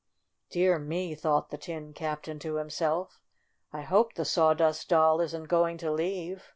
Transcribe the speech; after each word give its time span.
"Dear 0.49 0.79
me!" 0.79 1.13
thought 1.13 1.51
the 1.51 1.59
Tin 1.59 1.93
Captain 1.93 2.39
to 2.39 2.55
himself, 2.55 3.21
"I 3.71 3.81
hope 3.81 4.15
the 4.15 4.25
Sawdust 4.25 4.89
Doll 4.89 5.21
isn't 5.21 5.43
going 5.47 5.77
to 5.77 5.91
leave. 5.91 6.49